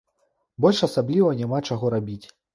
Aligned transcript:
Больш 0.65 0.79
асабліва 0.87 1.37
няма 1.43 1.61
чаго 1.69 1.95
рабіць. 1.97 2.21